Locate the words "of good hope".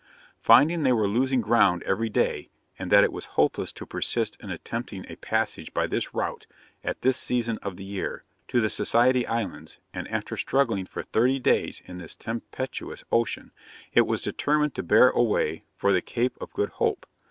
16.41-17.05